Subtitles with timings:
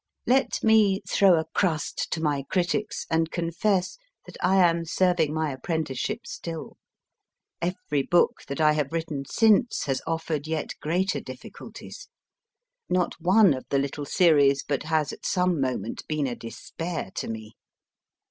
[0.25, 5.51] Let me throw a crust to my critics/ and confess that I am serving my
[5.51, 6.77] apprenticeship still.
[7.61, 12.07] Every book that I have written since has offered yet greater difficulties.
[12.89, 17.27] Not one of the little series but has at some moment been a despair to
[17.27, 17.53] me.